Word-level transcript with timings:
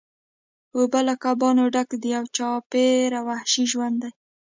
اوبه 0.77 0.99
له 1.07 1.15
کبانو 1.23 1.63
ډکې 1.73 1.97
دي 2.03 2.11
او 2.19 2.25
چاپیره 2.37 3.19
وحشي 3.27 3.65
ژوند 3.71 3.95
دی 4.03 4.11